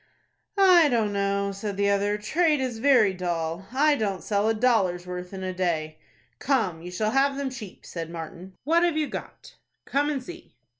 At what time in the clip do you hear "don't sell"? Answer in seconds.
3.95-4.49